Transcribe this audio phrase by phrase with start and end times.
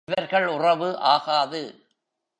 [0.05, 1.61] இவர்கள் உறவு ஆகாது.